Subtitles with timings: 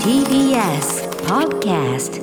[0.00, 2.16] TBS Podcast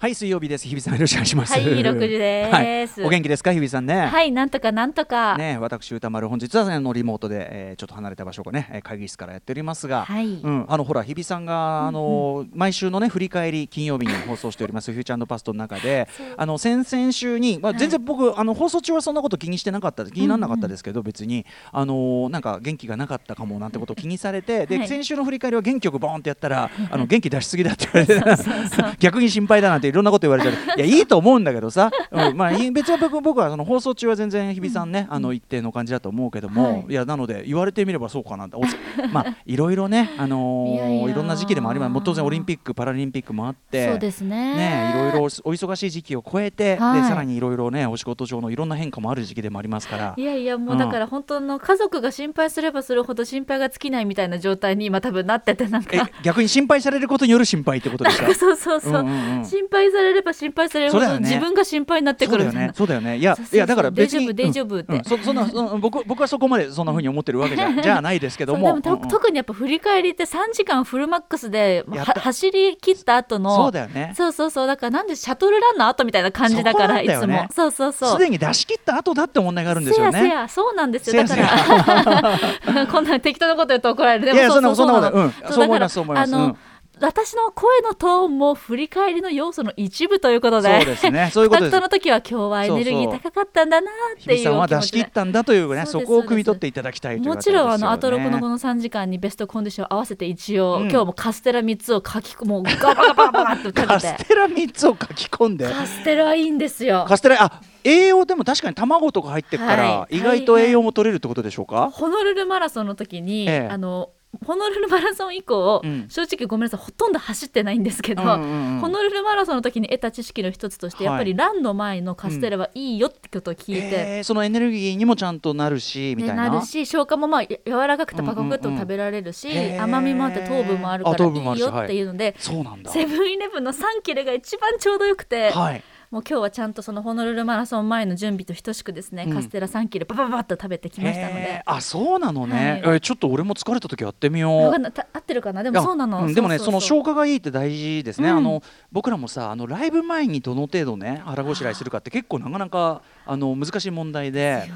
[0.00, 0.66] はい水曜日です。
[0.66, 1.52] 日比さんよろしくお願いします。
[1.52, 2.54] はい六時です。
[2.54, 3.06] はい。
[3.06, 3.52] お元気ですか？
[3.52, 4.06] 日比さんね。
[4.06, 5.36] はい、なんとかなんとか。
[5.36, 10.26] ね私歌丸本日はあのリモートで、えーちょっと離れた場所をねえー会議室からやっておりますが、はい。
[10.42, 16.08] うん、あのほら日比さんがあの、毎週のね振り返り金曜日に放送しております フューチャーパストの中で
[16.38, 24.88] あの先々週にまあ全然僕、あの放送中はそんなこと気にしてなかった気にならなかったですけど、別にあのなんか元気がなかったかもなんてことを気にされてで、はい。
[24.88, 30.54] 先週の振り返りは元気よくボーンってやったら あの元気出しすぎだって言われて逆に心配だなんていろんなこと言われちゃう。
[30.78, 36.86] いやいいと思うんだけどさ、うん、まあ別に僕僕はその放送中は全然日比さんね、あの一定の感じだと思うけども、はい。
[36.88, 38.56] い、やなので言われてみればそうかなって。
[39.12, 41.90] まあいろいろねあのーいろんな時期でもあります。
[41.90, 43.88] もう当然オリンピックパラリンピックもあって。
[43.88, 44.54] そうですね。
[44.54, 47.02] ねいろいろお忙しい時期を超えて、はい。
[47.02, 50.14] でさらにいろいろねお仕事上のいろんな変化もある時期でもありますから。
[50.16, 56.10] いやいやもうだから本当の家族が心配すればするほど心配が尽きないみたいな状態に今多分なっててなんえか。
[56.22, 59.06] 逆に心配されることによる心配ってことですかそうそうそう,、うん。
[59.06, 63.18] うんうん心配されれば心配されるほど、自分が心配になってくるそうだよね。
[63.18, 63.56] いやそうそうそう。
[63.56, 64.92] いやだから別に大丈夫大丈夫って。
[64.92, 69.08] うんうんそそんなその僕僕はそこまでそんな風に思ってるわけじゃ じゃないですけどそうもでもとうんうん。
[69.08, 71.84] 特にやっぱ振り返りって3時間フルマックスで
[72.22, 74.12] 走り切った後のそうだよね。
[74.16, 74.66] そうそうそう。
[74.66, 77.46] だからなんでシャトルランの後みたいな感じだからいつも。
[77.54, 78.10] そうそうそう。
[78.12, 80.18] すでに出し切った後だって問題があるんですせよね。
[80.18, 81.22] やせやそうなんですよ。
[81.22, 84.26] だから こんな適当なこと言うと怒られる。
[84.26, 86.30] でもいやそうそうそんなそうなのそんなことうんそう思いますそう思います。
[86.30, 86.69] だからあのうん
[87.00, 90.76] 私の声のトーンも振り返りの要素の一部ということで。
[90.80, 91.30] そうですね。
[91.32, 100.90] そういうこと の時は今日はエネルギー高かったんだなっ日ていうお気持ちでし切ったんだというねそこを汲み取っていただきたいというもちろんあのアトロクのこのの3時間にベストコンディション合わせて一応、うん。
[100.90, 105.66] 今日もカステラ3つを書き込もうガバガバガバってかカけてステラ三つを書き込んで。
[105.66, 107.04] カステラいいんですよ。
[107.08, 110.18] カステラあ栄養でも確かに卵とか入ってるからはい。
[110.18, 111.90] 意外と栄養も取れるってことでしょうか？
[111.90, 113.68] ホノルルマラソンの時に、ええ。
[113.70, 114.10] あの
[114.46, 123.90] ホノルルマラソン以降、うん正直ごめんなさいほとんど走ってないんですけど、うんうんうんホノルルマラソンの時に得た知識の一つとして、はいやっぱりランの前のカステラはいいよってことを聞いて。
[123.92, 126.44] えーそのエネルギーにもちゃんとなるしみたいな。
[126.44, 132.90] ねなるし消化もまあや柔らかくてパクパクっと食べられるし、うんうんうん甘みもあって糖分もあるかあらいいよっていうので、そうなんだ。
[132.90, 135.82] セブンイレブンの3切れが一番ちょうどよくて、はい。
[136.10, 139.32] もう今日はちゃんとそのホノルルマラソン前の準備と等しくですね、うん。
[139.32, 141.62] カステラ3切れババババッと食べてきましたので。
[141.64, 142.82] あそうなのね。
[142.84, 142.94] はい。
[142.94, 144.72] えーちょっと俺も疲れた時やってみよう。
[144.72, 145.62] 合ってるかな？
[145.62, 148.36] でもそうなの、いやんでもねそのう消化がいいって大事ですね、うん。
[148.38, 148.60] あの
[148.90, 154.68] 僕らもさあのライブ前にどの程度ね腹ごしらえするかって結構なかなかあの難しい問題で。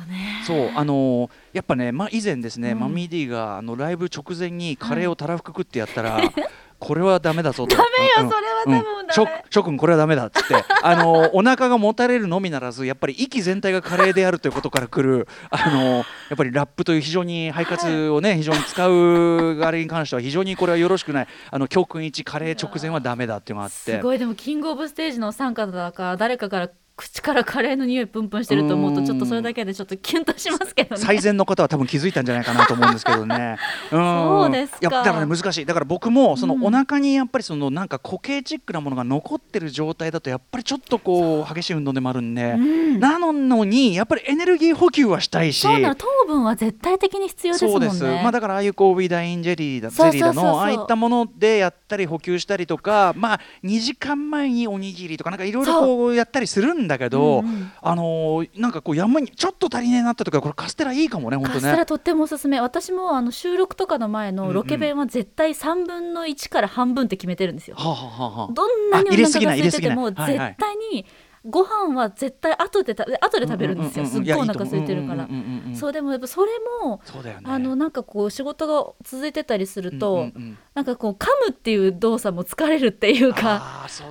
[0.47, 2.79] そうあのやっぱね、ま、以前ですね、うん。
[2.79, 6.21] マミー D があのライブ直前にカレーをたらふく食ってやったら、
[6.85, 7.75] これはダメだぞと。
[7.75, 8.31] ダメようん。
[8.31, 9.13] それは多分ダメ。
[9.15, 10.55] しょ諸君これはダメだっつって。
[10.83, 16.05] あのお腹がもたれるのみならずやっぱり息全体がカレーであるということからくるあのやっ
[16.37, 21.27] ぱりラップという非常に肺活をね非常に使うあれに関しては非常にこれはよろしくない。
[21.51, 23.77] あの教訓1カレー直前はダメだっていうのがあって。
[23.97, 24.19] すごい。
[24.19, 33.57] でもキングオブステージのお三方だから誰かから口からカレーの匂いプンプンしてると思うとうんちょっとそれだけでちょっとキュンとしますけどね最善の方は多分気づいたんじゃないかなと思うんですけどね。
[33.91, 35.67] うんそうですかいやだからね難しい。
[35.67, 45.61] だから僕もそのうんお腹にやっぱりそのなんか固形チックなものが残ってる状態だとやっぱりちょっとこう激しい運動でもあるんで、うんなのにやっぱりエネルギー補給はしたいし。
[45.61, 48.23] そうなの糖分は絶対的に必要ですもんねそうです。
[48.23, 57.73] まあだからああいうこうウィダインジェリーだゼリーだのああいったものでやったり補給したりとか、まあ2時間前におにぎりとかなんかいろいろこうやったりするんだけど、うんうん。
[57.81, 61.55] あのーなんかこう山にちょっと足りねえなった時はこれカステラいいかもね本当ね。
[61.55, 62.61] カステラとってもおすすめ。
[62.61, 67.77] 私もあの収録とかの前のロケ弁は絶対3分の1から半分って決めてるんですよ。
[67.77, 70.57] はあ、はあはあはあ、どんなにお腹が空いてても絶対
[70.93, 71.07] に
[71.47, 74.07] ご飯は絶対後で食べ後で食べるんですよ。
[74.07, 75.25] すっごいお腹空いてるから。
[75.25, 75.27] う。
[75.27, 76.53] んうんうんうんそうでもやっぱそれ
[76.83, 77.39] もそね。
[77.45, 83.87] あのなんかこう仕事が続いてたりするうんと、うんうんなんかこう噛むっていう動作も疲れるっていうか。
[83.89, 84.09] そそ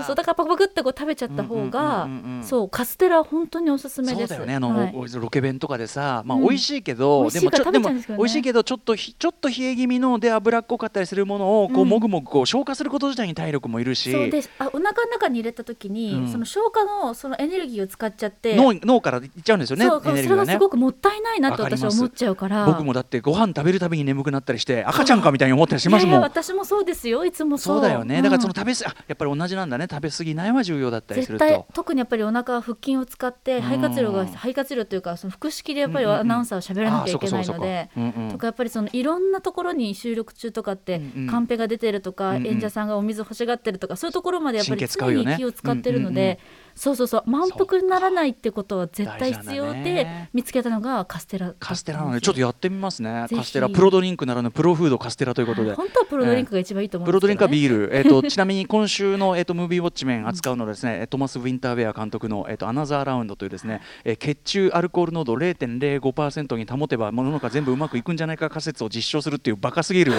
[0.00, 0.16] うそう。
[0.16, 2.08] だからパクパクってこう食べちゃった方が、
[2.42, 4.34] そうカステラは本当におすすめです。
[4.34, 4.54] そうだよね。
[4.56, 4.92] あの、はい。
[4.92, 6.48] おロケ弁とかでさ、まあうん。
[6.48, 7.80] 美味しいけど、うんですけどね。
[8.08, 11.88] 美味しいけどちょっとひちょっと冷え気味ので脂っこかったりするものをこう、うん。
[11.88, 14.10] もぐもぐこう消化すること自体に体力もいるし。
[14.10, 16.28] そうであお腹の中に入れた時に、うん。
[16.28, 22.66] その消化のそのエネルギーを使っちゃって脳脳からいっちゃうんですよねそうそれがすごくもったいないなってわかります私は思っちゃうから。
[22.66, 27.80] 僕もだってご飯食べるたびに眠くなったりして赤ちゃんかみたいに思ったりしますいやいやもん私もそうですよいつもそう。
[27.80, 28.22] だよね。
[28.22, 29.86] だからそのうん食べすあやっぱり同じなんだね。
[29.90, 37.90] 食べ過ぎないは重要だったりする絶対と特にやっぱりお腹は腹筋を使って肺活量がうん肺活量というかその腹式でやっぱりアナウンサーは喋らなきゃいけないので
[38.30, 41.00] とかやっぱりそのいろんなところに収録中とかって
[41.30, 46.38] カンペが出てるとか演者さんがお水欲しがってるとかそういうところまでやっぱり常に気を使ってるので
[46.74, 47.22] そうそうそう。
[47.26, 50.30] 満腹にならないってことは絶対必要でね。
[50.32, 51.54] 見つけたのがカステラ。
[51.58, 53.26] カステラなのでちょっとやってみますね。
[53.28, 55.74] カステラプロドリンクならぬプロフードカステラということで。
[55.74, 70.12] 本当はプロドリンクが一番いいと思うんプロドリンクはビール、えー、とちなみに今週の、えー、とムービーウォッチメン扱うのはですね、トマス・ウィンターベア監督の、えー、とアナザーラウンドというですね、えー血中アルコール濃度0.05%に保てば物のが全部うまくいくんじゃないか仮説を実証するっていうバカすぎる。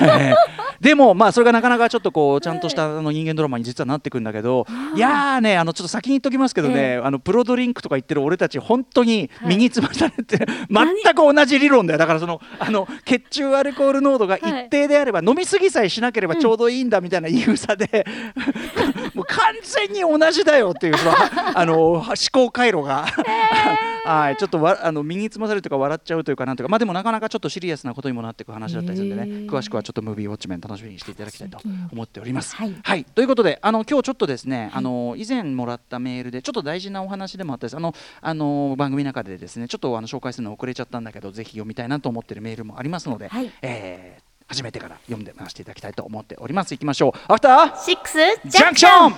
[0.00, 10.92] え ーでもまあそれがなかなかちょっとこうちゃんとしたあの人間ドラマに実はなってくるんだけどいやーねあのちょっと先に言っときますけどね、えあのプロドリンクとか言ってる俺たち本当に身につまされて、何？
[11.02, 11.98] 全く同じ理論だよ。
[11.98, 18.04] だからそのあの血中アルコール濃度が一定であれば、飲み過ぎさえしなければちょうどいいんだみたいな言い草で、
[18.93, 18.93] も
[19.24, 23.06] う完全に同じだよっていうそのは あの思考回路が、
[24.04, 26.70] はいちょっとわあの身につまされるというか笑っちゃうというかなんというか。
[26.70, 29.46] まあでもなかなかちょっとシリアスなことにもなっていく話だったりするんでね。
[29.48, 31.50] 詳しくはちょっとムービーウォッチメン楽しみにしていただきたい。
[31.50, 31.58] と
[31.90, 32.54] 思っております。
[32.56, 33.04] はい。
[33.04, 37.76] ということであの今日ちょっとですね、あの以前もらったメールでちょっと大事なお話でもあったです。
[37.76, 43.50] あのあの番組の中でですねちょっとあの紹介するの遅れちゃったんだけどぜひ読みたいなと思ってるメールもありますので、はい。
[43.62, 44.23] えー
[44.54, 46.72] 初めてから読んで回していただきたいと思っております。
[46.74, 47.32] いきましょう。
[47.32, 47.84] アフター？
[47.84, 49.14] シックスジャンクション。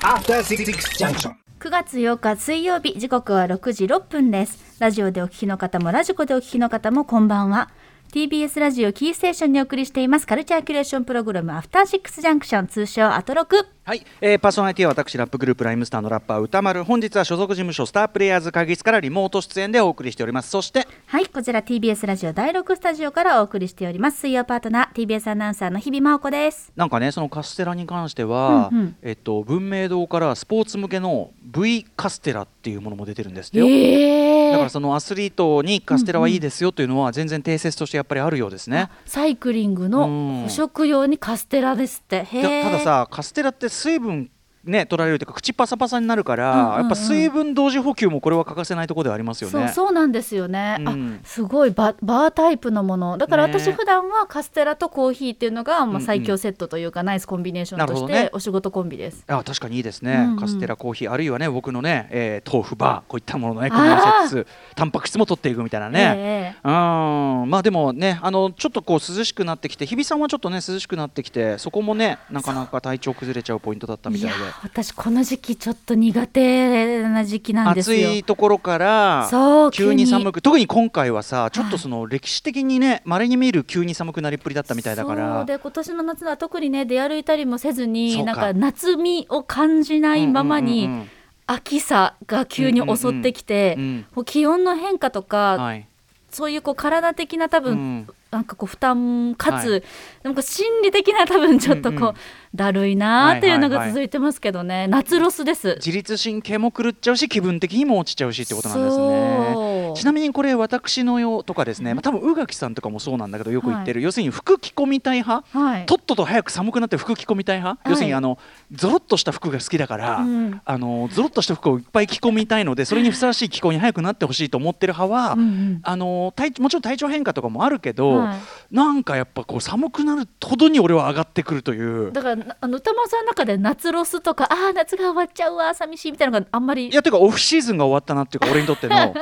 [0.00, 0.64] After Six
[0.98, 1.34] Junction.
[1.60, 4.80] 9月8日水曜日時刻は6時6分です。
[4.80, 7.68] ラジオでお聞きの方もラジコでお聞きの方もこんばんは。
[8.12, 10.26] TBS ラジオキーステーションにお送りしています。
[10.26, 16.84] カルチャーキュレーションプログラムアフターシックスジャンクション通称アトロクはい、えー、パーソナリティは私ラップグループライムスターのラッパー歌丸。
[16.84, 20.48] 本日は所属事務所スタープレイヤーズ会議室からリモート出演でお送りしております。
[20.48, 21.26] そしてはい。
[21.26, 24.20] こちら TBS ラジオ第6スタジオからお送りしております。
[24.20, 26.72] 水曜パートナー TBS アナウンサーの日々真央子です。
[26.74, 28.96] なんかねそのカステラに関しては、うんうん。
[29.02, 38.88] えっと文明堂からスポーツ向けの V カステラっていうものも出てるんですよ、えだからそのアスリートにカステラはいいですよというのは全然定説としてやっぱりあるようですね。
[39.04, 39.90] サイクリングうん。
[39.90, 42.24] の捕食用にカステラですって。
[42.24, 44.30] へたーたださカステラって水分
[44.64, 46.80] ね取られるというか口パサパサになるから、うんうんうん。
[46.80, 49.52] やっぱ水分同時補給もこれは欠かせないところではありますよね。
[49.52, 51.20] そうそうなんですよね、うん。
[51.22, 53.18] あすごいババータイプのもの。
[53.18, 53.52] だからね。
[53.52, 56.02] 私普段はカステラとコーヒーっていうのが、まあ、うんうん。
[56.02, 59.24] 最強セットというか、ナイスコンビネーションとしてお仕事コンビです。
[59.26, 60.38] あ確かにいいですね、うんうん。
[60.38, 64.46] カステラコーヒーあるいはね僕のね、えー豆腐バーこういったもののね組み合わせつつ
[64.76, 66.68] タンパク質も取っていくみたいなね、ええ。
[66.68, 67.50] うん。
[67.50, 78.14] まあでもねあのちょっとこう涼しくなってきて日比さんはちょっとね涼しくなってきてそこもねなかなか体調崩れちゃうポイントだったみたいで私この時期ちょっと苦手な時期なんです暑よ。
[78.14, 79.28] いところから
[79.72, 85.38] 急に寒くく特に今回はさちょっとその歴史的にね稀に見る急に寒くなりっぷりだったみたいだから。
[85.38, 88.24] そうで今年の夏は特にね出歩いたりもせずにか。
[88.24, 91.10] なんか夏みを感じないままに、うんうんうん
[91.46, 94.06] 秋さが急に襲ってきて、うんうんうん。
[94.14, 95.86] もう気温の変化とか、はい。
[96.30, 99.82] そういうこう体的な多分、うんなんかこう負担かつ、はい。
[100.24, 102.14] なんか心理的な 多分ちょっとこう、うんうん。
[102.54, 103.88] だるいなーっていうのはいはいはい。
[103.88, 105.74] が続いてますけどね、夏ロスです。
[105.76, 109.74] 自律神経も狂っちゃうし気分的にも落ちちゃうしってことなんですね。
[109.96, 115.86] ちなみにこれ私のよとかですね、まあ、多分宇垣さんとかもそうなんだけどよく言ってる、要するに服着込みたい派、はい。
[115.86, 117.90] とっとと早く寒くなって服着込みたい派、はい。
[117.90, 118.38] 要するにあの
[118.72, 120.60] ゾロッとした服が好きだから、うん。
[120.64, 125.80] あのゾロッとした服をいっぱい着込みたいのでそれにふさわしい気候に早くなってほしいと思ってる派は、うんうん。
[125.82, 128.38] あの体もちろん体調変化とかもあるけど、はい。
[128.70, 132.12] なんかやっぱこう寒くなるほどに俺は上がってくるという。
[132.12, 136.88] だからなあの歌丸さんの中で夏ロスとかああ夏が終わっちゃうわ寂しいみたいなのがあんまり。
[136.88, 139.14] いやていうかオフシーズンが終わったなっていうか俺にとっての。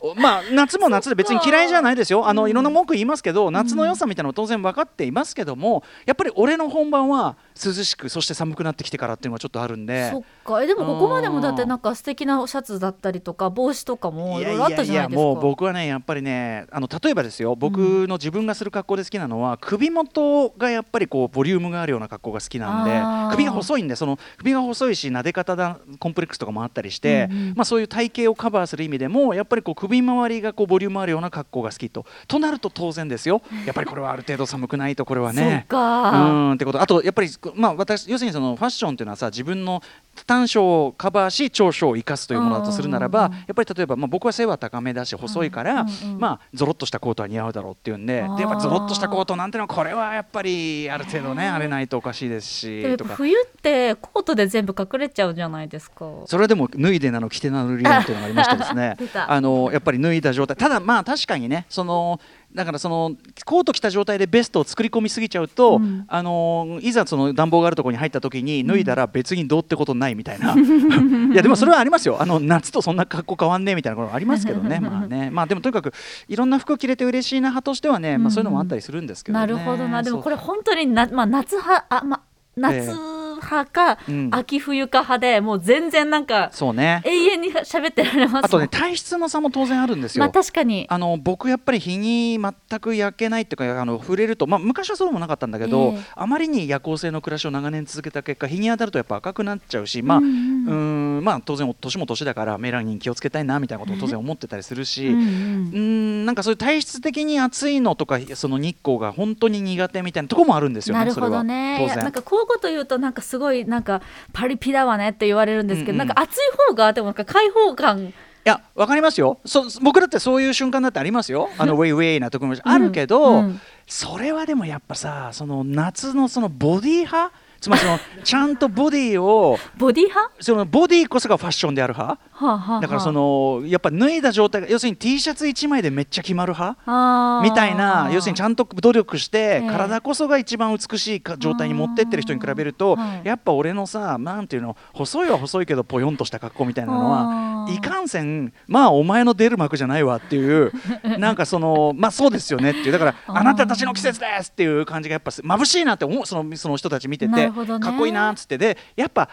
[0.00, 2.28] おまあ夏も夏で別に嫌いじゃないですよ。
[2.28, 10.10] あの、いろんな文句言いますけど夏の良さみたいなのも当然分かっていますけどもやっぱり俺の本番は涼しくそして寒くなってきてからっていうのがちょっとあるんで。
[10.10, 10.62] そっか。
[10.62, 15.22] えでもここまでもだってなんか素敵なシャツだったりとか帽子とかもいろいろあったじゃないですか。
[15.22, 17.56] もう僕はねやっぱりねあの例えばですよ。
[17.56, 27.54] 僕の自分がする格好で好きなのは、首元がやっぱりこうボリュームがあるような格好が好きなんで首が細いんでその首が細いし撫で方だコンプレックスとかもあったりして、うんうん。
[27.56, 32.06] まあ、そういう体型をカバーする意味でもやっぱりこう首周りがこうボリュームあるような格好が好きと。
[32.26, 33.42] となると当然ですよ。
[33.66, 35.64] やっぱりこれはある程度寒くないとこれはね。
[35.68, 36.80] うか、んってこと。
[36.80, 39.82] あとやっぱり、まあ、私要するにそのファッションっていうのはさ自分の
[40.26, 43.38] 短所をカバーし長所を生かすというものだとするならば、うんうんうん。
[43.40, 53.10] やっぱり例えば、まあ、僕は背は高めだし細いから、うんうんうんまあゾロッとしたコートは似合うだろうっていうんででやっぱゾロッとしたコートなんてのはこれはやっぱりある程度ねあれないとおかしいですしとか。
[53.10, 56.06] ぱ冬ってコートで全部隠れちゃうじゃないですか。
[56.26, 62.20] それでも脱いでなの着てなの理論というのがありましてですね あのやっぱり脱いだ状態ただまあ確かにねその
[62.54, 63.14] だからその
[63.44, 66.04] コート着た状態でベストを作り込みすぎちゃうと、うん。
[66.08, 72.16] あのいざその暖房があるところに入った時に脱いだら別にどうってことないみたいな、 いやでもそれはありますよ。
[72.20, 74.80] あの夏とそんな格好変わんねえみたいなことありますけどね。
[74.80, 75.30] まあね。
[75.30, 75.92] まあでもとにかく
[76.28, 79.40] いろんな服着れて嬉しいな派としてはね、まあ、そういうのもあったりするんですけどね。
[79.40, 80.02] なるほどな。
[80.02, 82.20] でもこれ本当にな、まあ、夏はあ、まあ、
[82.56, 84.28] 夏派か、うん。
[84.32, 87.02] 秋冬か派でもう全然なんかそうね。
[87.04, 90.86] 永遠に喋ってられますあとね体質の差も当然あるんですよ、まあ確かに。
[90.88, 96.00] あの僕やっぱり日に全く焼けないっていうかあの触れると、まあ、昔はそうでもなかったんだけど、ええ。
[96.14, 101.20] あまりに夜行性の暮らしを長年続けた結果日に当たるとやっぱ赤くなっちゃうし、まあううんうん。
[101.20, 105.08] んまあ、当然年も年だからメラニン気をつけたいなみたいなことを当然思ってたりするし。
[105.08, 111.00] うんううんんなんかそういう体質的に暑いのとかその日光が本当に苦手みたいなところもあるんですよね。
[111.00, 111.86] なるほどね。
[111.96, 114.00] なんかこういうこと言うとなんかすごいなんか
[114.32, 116.06] パリピだわねって言われるんですけど、うんうん。
[116.06, 118.00] なんか暑い方がでもなんか開放感。
[118.06, 118.12] い
[118.44, 119.38] やわかりますよ。
[119.44, 121.50] そ僕だってそういう瞬間だってありますよ。
[121.58, 122.58] あのウェイウェイなところも。
[122.64, 123.60] あるけど、うんうん。
[123.86, 130.34] それはでもやっぱさその夏のそのボディ派つまりその ちゃんとボディをボディ派？
[130.40, 132.18] そのボディこそがファッションである派。
[132.32, 132.80] はあはあはあ。
[132.80, 139.68] だからそのやっぱ脱いだ状態が要するに T シャツ1枚でめっちゃ決まる派みたいな要するにちゃんと努力してええ。
[139.68, 143.28] 体こそが一番美しいか状態に持ってってる人に比べるとはい。
[143.28, 150.72] やっぱ俺のさなんていうの細いは細いけどぽよんとした格好みたいなのはいかんせんまあお前の出る幕じゃないわっていう
[151.18, 152.92] なんかそのまあそうですよねっていう。
[152.92, 158.58] だからあなたたちの季節ですっていう感じがやっぱ眩しいなって思うそのその人たち見ててかっこいいなっつって。
[158.58, 159.28] でやっぱ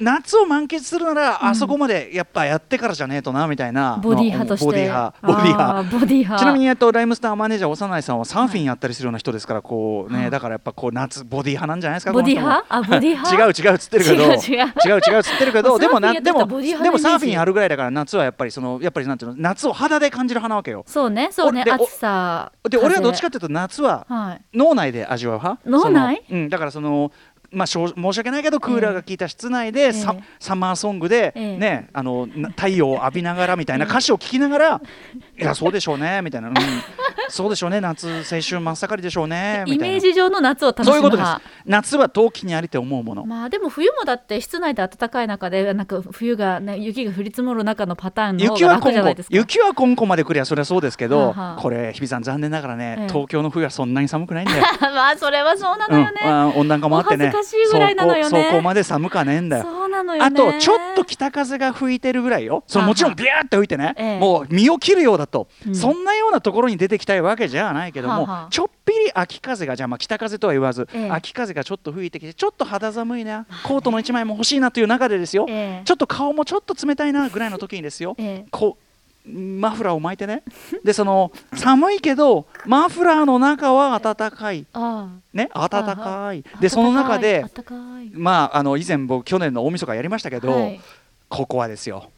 [0.00, 4.00] 夏を満喫するなら、あそこまでやっぱやってからじゃねえとなみたいな。
[4.02, 4.64] ボディ派として。
[4.66, 5.14] ボディ派。
[5.22, 5.82] ボディ派。
[5.84, 6.38] ボディ派。
[6.40, 10.30] ちなみに、えっと、ライムスターマネージャー幼いさんはサーフィンやったりするような人ですから、こうね、はい。
[10.30, 12.12] だからやっぱこう夏ボディ派なんじゃないですか。
[12.12, 12.66] ボディ派？
[12.68, 13.32] あボディ派？
[13.32, 14.38] 違う違うっつってるけど、違う違う。
[14.38, 20.82] 違う違うっつってるけど、でもなでもでもサーフィンやるぐらいだから夏はやっぱりそのやっぱりなんていうの夏を肌で感じる派なわけよ。
[20.88, 21.64] そうねそうね。
[21.68, 24.58] 暑さで俺はどっちかっっていうと夏ははい。
[24.58, 25.62] 脳内で味わう派？
[25.64, 26.24] 脳内？
[26.28, 27.12] うんだからその。
[27.52, 31.56] まあ、しょう申し訳ないけどクーラーが効いた室内で、サええサマーソングで、ええ。
[31.58, 34.80] ね、あのな太陽を浴びながらみたいな歌詞を聴きながら、
[35.38, 36.54] いやそうでしょうねみたいな、うん、
[37.28, 39.86] そうでしょうね夏青春真っ盛りでしょうねみたいな。
[39.86, 41.26] イメージ上の夏を楽しむそういうことです。
[41.26, 49.36] 派夏は陶器にありて思うもの、まあでも冬もだって室内で暖かい中でなんか冬がね雪が降り積もる中のパターンの方が雪は今後楽じゃないですか。
[49.36, 51.62] 雪は今後まで来りゃそれはそうですけど、はあはあ。
[51.62, 53.08] これ日比さん残念ながらね、ええ。
[53.08, 54.64] 東京の冬はそんなに寒くないんだよ。
[54.80, 56.04] まあそれはそうなのうん。
[56.04, 56.20] よね。
[56.24, 58.30] あ温暖化もあってねしいぐらいなのよね。
[58.30, 59.64] そこそこまで寒かねえんだよ。
[59.64, 60.26] そうなのよね。
[60.26, 62.64] あとちょっと北風が吹いてるぐらいよ。
[62.66, 64.18] そのもちろんはあビューって吹いてね、ええ。
[64.18, 65.74] もう身を切るようだと、うん。
[65.74, 71.10] そんなようなところに出てきたいわけじゃないけども、ちょっぴり秋風がじゃあまあ北風とは言わず、ええ。
[71.10, 73.46] 秋風がちょっと吹いてきてちょっと肌寒いな。
[73.64, 75.84] コートの一枚も欲しいなという中でですよ、ええ。
[75.84, 78.46] ちょっと顔もちょっと冷たいなぐらいの時にですよ、ええ。
[78.50, 78.84] こう
[79.24, 80.42] マフラーを巻いてね。
[80.82, 84.66] でその寒いけどマフラーの中は暖かい。
[84.72, 86.44] あね暖あかい。
[86.54, 87.44] あでその中で
[88.12, 90.80] まああの以前僕去年の大晦日やりましたけど、はい。
[91.28, 92.10] ココアですよ。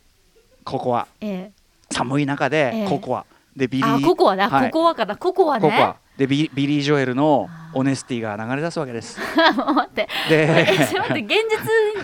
[0.65, 1.53] ココアえ
[1.91, 2.89] 寒い中でええ。
[2.89, 3.97] ココア、でビえリー。
[3.97, 4.71] あココアだ、はい。
[4.71, 5.95] ココアかなココアね。
[6.17, 9.19] でビビリー・ジョエルのあオネスティが流れ出すわけです。
[9.75, 10.09] 待って。
[10.29, 11.29] で待って現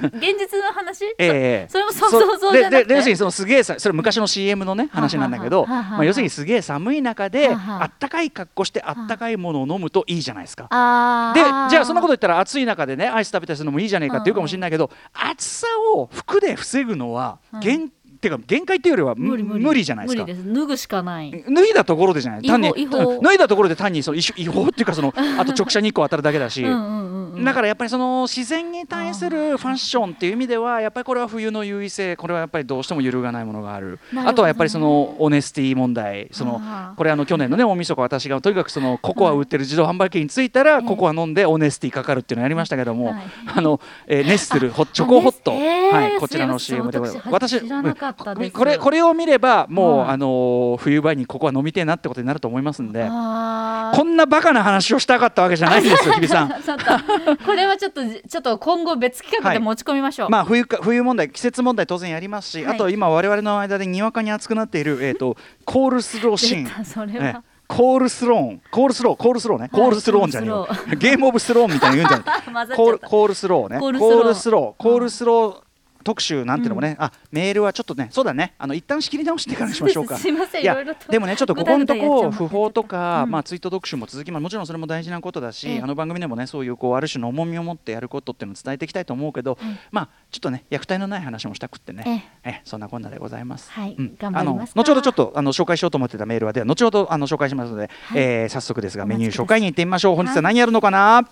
[0.02, 1.04] 実 現実の話？
[1.16, 10.66] ええそれも想像そうじでゃなくてでで要するにそのすげえさそれ昔の CM のね話なんだけど、まあ、要するにすげえ寒い中ではあったかい格好してあったかいものを飲むといいじゃないですか。
[10.70, 17.38] あでーじゃあそんなこと言ったら暑い中でねアイス食べたりするのもいいじゃないかって言うかもしれないけど、暑さを服で防ぐのは
[18.28, 19.84] うん限、てか限界っていうよりは無理無理。
[19.84, 20.22] じゃないですか。
[20.22, 20.52] 無理です。
[20.52, 21.44] 脱ぐしかない。
[21.48, 22.42] 脱いだところでじゃない。
[22.42, 27.10] 単に脱いだところで単にその違 違法っていうかその あと直射日光当たるだけだし、うんうん
[27.44, 32.16] だからやっぱりその自然に対するファッションっていう意味ではやっぱりこれは冬の優位性。
[32.16, 33.98] これはやっぱりどうしても揺るがないものがある。
[34.12, 34.22] ね。
[34.26, 36.28] あとはやっぱりそのオネスティ問題。
[36.32, 36.60] その
[36.96, 43.22] これあの去年のね大晦日私がとにかくそのココアを売ってる自動販売機に着いたらココア飲んで Honesty かかるっていうのをやりましたけども、はい
[43.54, 47.28] あの、えーネッスルホチョコホット、はい、こちらの CM でございます。
[47.30, 53.04] 私知らなかったですこれこれを見ればもう、はいあのー冬場にココア飲みてえなってことになると思いますんで。
[53.04, 56.50] こんなバカな話をしたかったわけじゃないんですよ 日比さん。
[57.44, 60.30] これはちょっとちょっと今後別企画で持ち込みましょう。
[60.30, 62.74] まあ冬か冬問題季節問題当然やりますし、はい。
[62.74, 66.84] あと今我々の間でにわかに熱くなっているえっ、と コールスローシーン。
[66.84, 67.42] それねは。
[67.66, 68.62] コールスローン。
[68.70, 70.68] コールスロー コールスローね、コールスローンじゃねえよ。
[70.98, 72.68] ゲームオブスローンみたいな言うんじゃない。
[72.76, 73.78] コールコールスローね。
[73.78, 75.69] コールスローコールスロー
[76.02, 78.54] 特集なんていうのもね、あメールはちょっとねそうだね。
[78.58, 80.16] あの一旦仕切り直してからにしましょうか。
[80.18, 83.30] すいませんいやいろいろとでもねちょっとここのとこ訃報とか、うん。
[83.30, 85.80] まあツイート特集も続きますもちろんそれも大事なことだし、ええ。
[85.80, 92.60] あの番組でもねそういうこうある種の重みを持ってやることっていうのを伝えていきたいと思うけど、はいまあちょっとね虐待のない話もしたくってね、ええ。
[92.64, 93.70] そんなこんなでございます。
[93.72, 94.16] はいうん。
[94.18, 94.72] 頑張ります。
[94.74, 98.22] あの後ほどちょっとあの紹介しようと思ってたメールはでは後ほどあの紹介しますので、はい。
[98.22, 100.16] えー早速ですがメニュー紹介に行ってみましょう。
[100.16, 101.28] 本日は何やるのかな？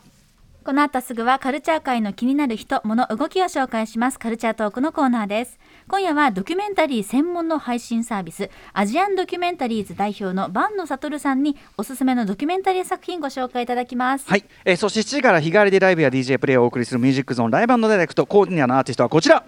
[0.68, 4.18] この後すぐはカルチャー界の気になる人、物、動きを紹介します。
[4.18, 5.58] カルチャートークのコーナーです。
[5.88, 14.28] 今夜はドキュメンタリー専門の配信サービス、アジアンドキュメンタリーズ代表の坂野悟さんにおすすめのドキュメンタリー作品ご紹介いただきます。
[14.28, 19.42] はい、えー、そして7時から日帰りでライブや DJ プレイをお送りするミュージックゾーンライブダイレクト今夜のアーティストはこちら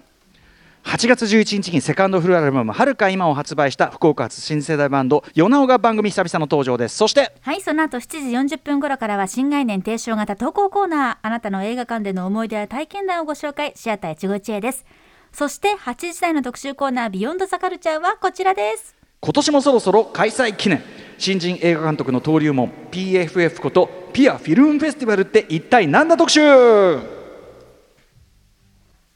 [0.83, 14.85] 8月11日にセカンドフルアルバム「はるか今」を発売した福岡発新世代バンドヨナオが番組久々の登場ですそしてはい、その後7時40分頃からは新概念提唱型投稿コーナー、あなたの映画館での思い出や体験談をご紹介、シアター一期一会です。
[15.31, 18.95] そして8時台の特集コーナー、ビヨンドザカルチャーはこちらです。
[19.21, 20.81] 今年もそろそろ開催記念
[21.19, 27.20] 新人映画監督の登竜門 PFF ことピアフィルムフェスティバルって一体何だ特集？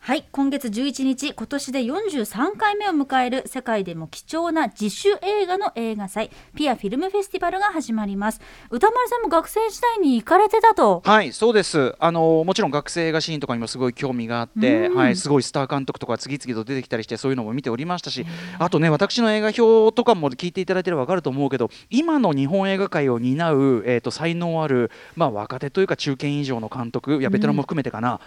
[0.06, 8.40] はい、今月11日、今年で43回目を迎える世界でも貴重な自主映画の映画祭、ピアフィルムフェスティバルが始まります。
[8.70, 11.02] 歌丸さんも学生時代に行かれてたと。
[11.04, 18.28] はいそうですあのもちろん学生映画シーンとかにもすごい興味があって、うんはい、すごいスター監督とか次々と出てきたりしてそういうのも見ておりましたし
[18.60, 28.20] あとね私の映画表とかも聞いていただいてれば分かると思うけど今の日本映画界を担う、えー、と才能ある、まあ、若手というか中堅以上の監督いやベテランも含めてかな、うん、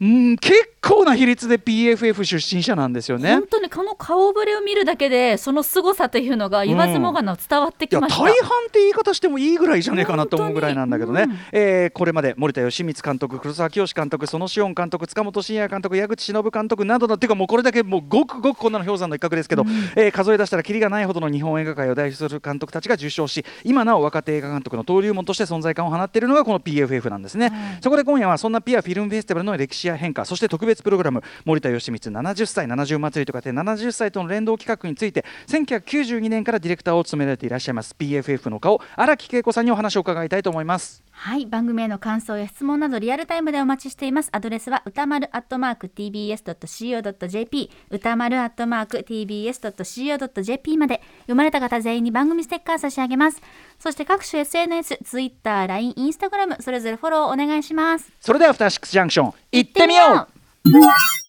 [0.00, 3.34] 結構な比率で PFF 出身者なんですよね。
[3.34, 3.46] 本。
[3.48, 8.22] 当にこの顔ぶれを見るだけでその凄さというのが言わずもがな伝わってきました。
[8.22, 11.40] 大半って言い方してもいいぐらいじゃねえかなと思うぐらいなんだけどね、本当に。
[11.52, 19.64] えーこれまで森田義満監督黒沢清監督そのしおん監督塚本慎也監督矢口忍監督などのっていうかもうこれだけもうごくごくこんなの氷山の一角ですけど、
[19.96, 27.50] えー数え出したらキリがないほどの日本映画界を代表する監督たちが受賞し今なお若手映画監督の登竜門として存在感を放っているのがこの PFF なんですね、
[27.82, 44.28] そこで今夜はそんなピアフィルムフェスティバルの歴史や変化そして特別プログラム森田義満70歳70祭りとかで70歳との連動企画について1992年からディレクターを務められていらっしゃいます BFF の顔荒木恵子さんにお話を伺いたいと思いますはい、番組への感想や質問などリアルタイムでお待ちしています。
[44.30, 53.42] アドレスは歌丸アットマーク tbs.co.jp 歌丸アットマーク tbs.co.jp まで読まれた方全員に番組ステッカー差し上げます。
[53.80, 58.12] そして各種 SNS、Twitter、LINE、Instagram それぞれフォローお願いします。
[58.20, 60.28] それではアフターシックスジャンクション行ってみよ
[60.64, 61.27] う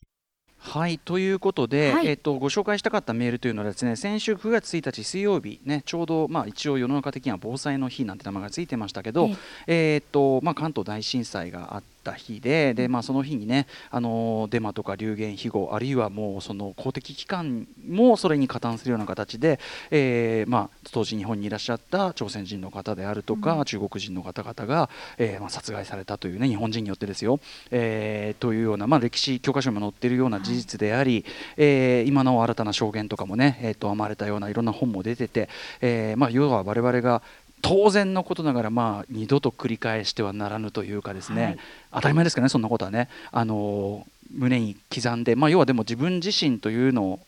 [0.60, 2.08] はいということで、はい。
[2.08, 9.30] えっとご紹介したかったメールというのはですね先週9月1日水曜日ねちょうどまあ一応世の中的には防災の日なんて名前がついてましたけど、
[9.68, 19.60] えっとまあ関東大震災があった日ででまあその日にねあのデマとか流言飛語あるいはもうその公的機関もそれに加担するような形で、
[19.92, 27.40] えーまあ当時日本にいらっしゃった朝鮮人の方であるとか、中国人の方々が、えーまあ殺害されたというね日本人によってですよ、
[27.72, 31.26] えーというようなまあ歴史教科書にも載っているような事実であり、
[31.58, 35.50] えー今の新たな証言とかもね、えー、と編まれたようないろんな本も出てて、
[35.82, 37.22] えーまあ要は我々が
[37.62, 41.58] 当然のことながら、まあ、二度と繰り返してはならぬというかですね、はい。
[41.94, 47.20] 当たり前ですかねそんなことはね、あのー胸に刻んで、まあ、要はでも自分自身というの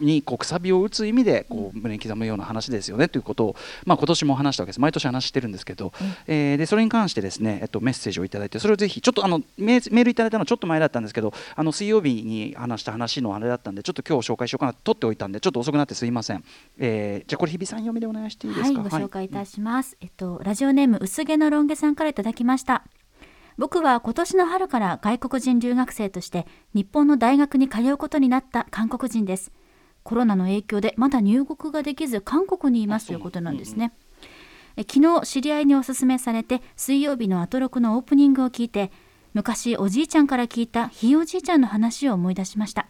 [0.00, 5.92] にこうくさびを打つ意味でこう胸に刻むような話ですよねということを、まあ、今年も話したわけです毎年話してるんですけど、
[6.26, 16.44] えーでそれに関してですね、えっと、メッセージをいただいてそれをぜひちょっとあのメールいただいたのはちょっと前だったんですけどあの水曜日に話した話のあれだったんでちょっと今日紹介しようかなと取っておいたんでちょっと遅くなってすいません、
[16.78, 19.96] えーじゃあこれ日比さん読みでお願いしていいではい、すかご紹介いたします。
[20.00, 22.84] えっと、ラジオネーム薄毛のロン毛さんからいただきました。
[23.58, 29.52] 僕は今年の春から外国人留学生として日本の大学に通うことになった韓国人です。
[30.02, 33.92] コロナの影響でまだ入国ができず韓国にいますということなんですね。
[34.76, 38.90] え昨日知り合いにおすすめされて水曜日のアトロクのオープニングを聞いて
[39.34, 42.86] 昔おじいちゃんから聞いたひいおじいちゃんの話を思い出しました。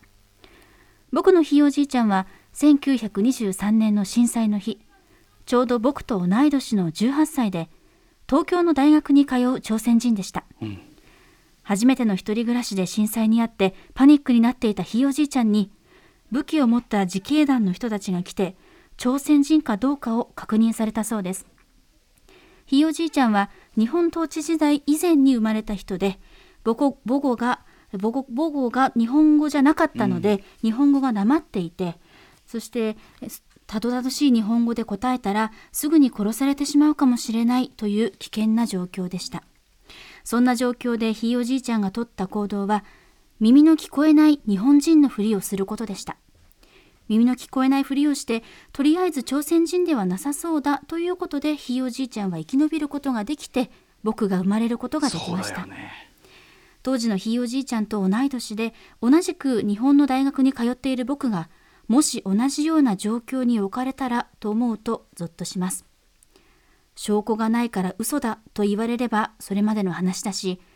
[1.13, 4.81] 僕のひいおじいちゃんは1923年の震災の日。
[5.45, 7.69] ちょうど僕と同い年の18歳で
[8.29, 10.79] 東京の大学に通う朝鮮人でした、うん。
[11.63, 15.71] 初めての一人暮らしで震災にあってパニックになっていたひいおじいちゃんに
[16.33, 18.57] 武器を持った自警団の人たちが来て
[18.97, 21.47] 朝鮮人かどうかを確認されたそうです。
[22.65, 26.19] ひいおじいちゃんは日本統治時代以前に生まれた人で
[26.65, 27.61] 母語が
[27.93, 31.99] 母語母語が日本語じゃなかったので、日本語がなまっていて
[32.47, 33.29] そしてえ
[33.67, 39.43] たどたどしい日本語で答えたらすぐに殺されてしまうかもしれないという危険な状況でした。
[40.25, 42.85] そんな状況でひいおじいちゃんが取った行動は
[43.41, 46.17] 耳の聞こえない日本人のふりをすることでした
[47.13, 53.71] 耳の聞こえないふりをしてとりあえず朝鮮人ではなさそうだということでひいおじいちゃんは生き延びることができて
[54.03, 55.67] 僕が生まれることができました。
[55.67, 55.93] ね。
[56.83, 58.73] 当時のひいおじいちゃんと同い年で
[59.03, 61.51] 同じく日本の大学に通っている僕が
[61.87, 65.85] もし同じような状況に置かれたらと思うとゾッとします。
[66.97, 70.72] 証拠がないから嘘だと言われればそれまでの話だしまあ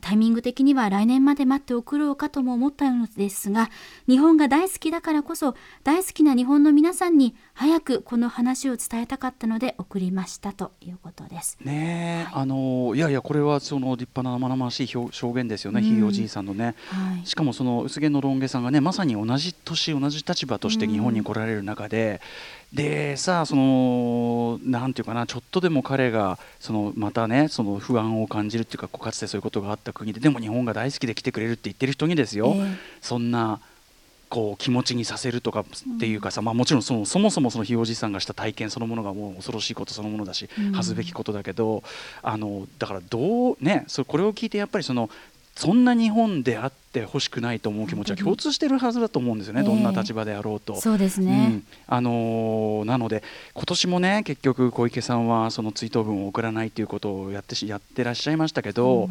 [0.00, 3.70] タイミング的には来年まで待って送ろうかとも思ったのですが
[4.08, 5.54] 日本が大好きだからこそ
[5.84, 11.56] 大好きな日本の皆さんに早くこの話を伝えたかったので送りましたということです。
[11.64, 15.86] ねえ、あのいやいやこれはその立派な生々しい表証言ですよね、うん。
[15.86, 16.74] ひいおじいさんのね。
[16.90, 17.26] はい。
[17.26, 22.20] しかもその薄毛のロン毛さんがねまさに同じ年同じ立場として日本に来られる中で、
[22.74, 32.76] でさあそのなんていうかなちょっとでも彼がそのまたねその不安を感じるっていうかかつてそういうことがあった国ででも日本が大好きで来てくれるって言ってる人にですよ、ええ。
[33.00, 33.60] そんな
[34.28, 40.72] こう気持ちにさせるとかっていうかさ、まあ、もちろんそのそもそもそのひいおじいさんがした体験そのものがもう恐ろしいことそのものだし、うん。
[40.72, 41.82] 恥ずべきことだけど
[42.22, 45.10] あのだからどうねそこれを聞いてやっぱりその
[45.56, 50.78] そんな日本であってほしくないと思う気持ちは共通してるはずだと思うんですよね、ええどんな立場であろうと。
[50.78, 53.22] そうですうねん、あのーなので
[53.54, 59.08] 今年もね結局小池さんはその追悼文を送らないということをやってしやってらっしゃいましたけど、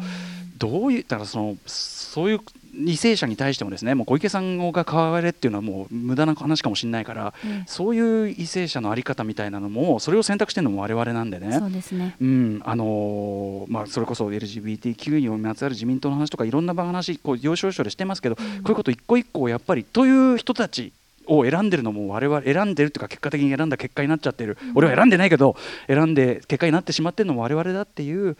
[0.56, 2.40] どういうだからそのそういう
[2.76, 11.58] 為政者に対してもですねもう小池さんが変われっていうのはもう無駄な話かもしれないから、ええそういう為政者の在り方みたいなのもそれを選択してるのも我々なんでね。
[11.58, 12.16] そうですね。
[12.20, 12.62] うん。
[12.64, 20.92] あのーまあ、それこそ LGBTQ にまつわる自民党の話とかいろんな話こう要所要所でしてますけど、こういうこと一個一個やっぱりという人たち
[21.26, 28.36] を選んでるのも我々選んでるというか結果的に選んだ結果になっちゃってる、俺は選んでないけど選んで結果になってしまってるのも我々だっていう、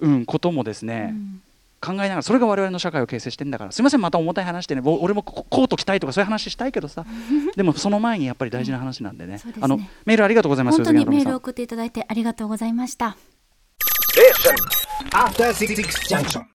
[0.00, 1.42] うん、こともですね、うん
[1.80, 3.72] 考えながらそれが我々の社会を形成してんだから。
[3.72, 4.80] すみませんまた重たい話でね。
[4.80, 7.04] ぼ俺もこコート着たいとかそういう話したいけどさ。
[7.56, 9.64] でもその前にやっぱり大事な話なんでね,、そうですね。
[9.64, 13.16] あのメールありがとうございます本当にメールを送っていただいてありがとうございました。